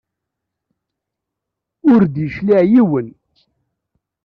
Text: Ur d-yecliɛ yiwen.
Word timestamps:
Ur 1.91 2.01
d-yecliɛ 2.05 2.61
yiwen. 2.71 3.07